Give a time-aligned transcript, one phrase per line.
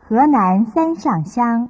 [0.00, 1.68] 河南三上乡。